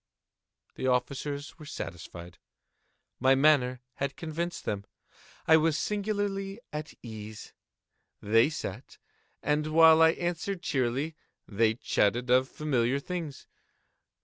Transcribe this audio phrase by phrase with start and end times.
[0.73, 2.39] The officers were satisfied.
[3.19, 4.85] My manner had convinced them.
[5.47, 7.53] I was singularly at ease.
[8.19, 8.97] They sat,
[9.43, 11.13] and while I answered cheerily,
[11.47, 13.45] they chatted of familiar things.